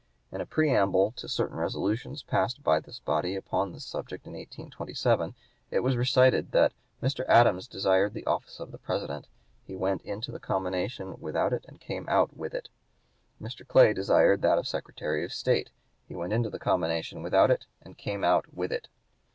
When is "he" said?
9.63-9.75, 16.07-16.15